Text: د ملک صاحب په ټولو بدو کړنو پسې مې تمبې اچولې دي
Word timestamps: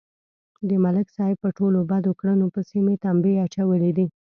د 0.67 0.69
ملک 0.83 1.07
صاحب 1.15 1.37
په 1.43 1.49
ټولو 1.57 1.79
بدو 1.91 2.11
کړنو 2.19 2.45
پسې 2.53 2.77
مې 2.85 2.95
تمبې 3.05 3.33
اچولې 3.45 3.91
دي 3.97 4.07